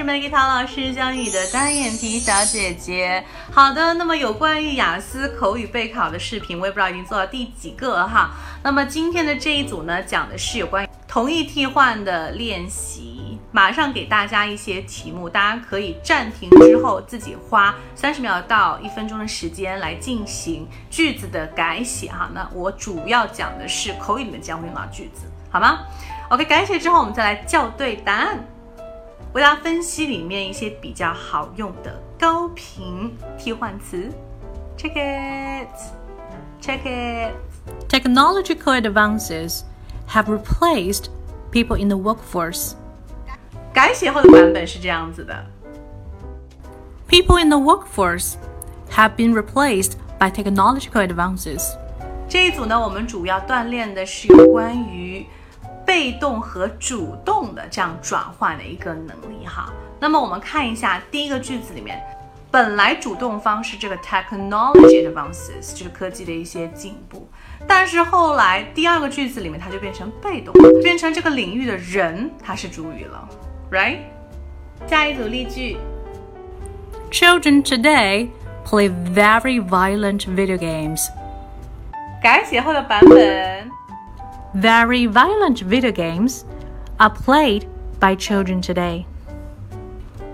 [0.00, 3.22] 是 Maggie 唐老师教你的单眼皮小姐姐。
[3.52, 8.30] 好的，那么有关于雅思口语备考的视频，我也不知道已经做到第几个哈。
[8.62, 13.38] 那么今天的这一组呢，讲的是有关于同义替换的练习。
[13.52, 22.30] 马上给大家一些题目，大家可以暂停之后自己花三十秒到一分钟的时间来进行句子的改写哈。
[22.32, 25.80] 那我主要讲的是口语里面将会用到句子，好吗
[26.30, 28.38] ？OK，改写之后我们再来校对答案，
[29.33, 34.09] 为大家分析里面一些比较好用的高频替换词。
[34.77, 39.61] Check it，check it。Technological advances
[40.09, 41.09] have replaced
[41.51, 42.73] people in the workforce.
[43.73, 45.45] 改写后的版本是这样子的。
[47.07, 48.35] People in the workforce
[48.91, 51.75] have been replaced by technological advances.
[52.27, 55.25] 这一组呢，我们主要锻炼的是有关于
[55.90, 59.72] 被动和主动的这样转换的一个能力哈。
[59.98, 62.00] 那么我们看一下第一个句子里面，
[62.48, 67.28] 本来主动方是这个 technology advances，就是科技的一些进步，
[67.66, 73.28] 但是后来第二个句子里面它就变成被动，变成这个领域的人他是主语了
[73.72, 73.96] ，right？
[74.86, 75.76] 下一组例句
[77.10, 78.28] ，Children today
[78.64, 81.08] play very violent video games.
[82.22, 83.68] 改写后的版本。
[84.52, 86.44] Very violent video games
[86.98, 87.68] are played
[88.00, 89.04] by children today.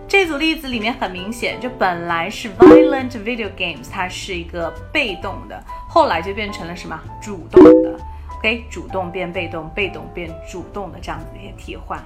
[0.08, 8.00] 这组例子里面很明显，就本来是 violent video games，它是一个被动的，后来就变成了什么主动的
[8.39, 12.03] ？OK，主动变被动，被动变主动的这样子的一些替换。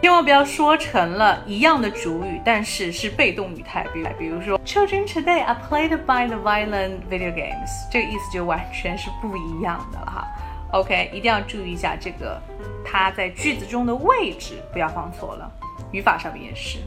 [0.00, 10.28] 千万不要说成了一样的主语，但是是被动语态，比如比如说 Children today are played by the violent video games，这个意思就完全是不一样的了哈。
[10.71, 12.41] OK，一定要注意一下这个
[12.85, 15.51] 它在句子中的位置，不要放错了，
[15.91, 16.79] 语法上面也是。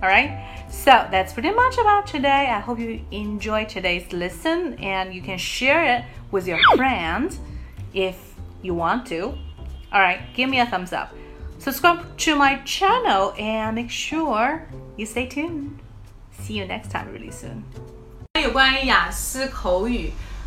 [0.00, 0.32] Alright,
[0.68, 2.46] so that's pretty much about today.
[2.46, 7.36] I hope you enjoyed today's lesson and you can share it with your friends
[7.94, 8.14] if
[8.60, 9.34] you want to.
[9.90, 11.08] Alright, give me a thumbs up.
[11.58, 15.78] Subscribe to my channel and make sure you stay tuned.
[16.38, 17.62] See you next time really soon.
[18.42, 20.10] 有关于雅思口语，